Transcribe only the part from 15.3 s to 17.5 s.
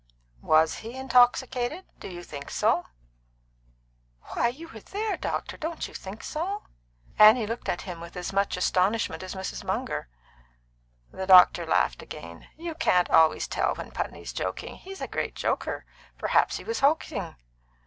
joker. Perhaps he was hoaxing."